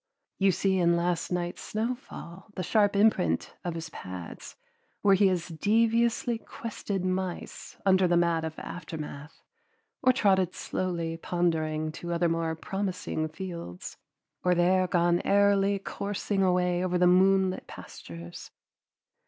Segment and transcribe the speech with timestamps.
[0.39, 4.55] You see in last night's snowfall the sharp imprint of his pads,
[5.03, 9.43] where he has deviously quested mice under the mat of aftermath,
[10.01, 13.97] or trotted slowly, pondering, to other more promising fields,
[14.43, 18.49] or there gone airily coursing away over the moonlit pastures.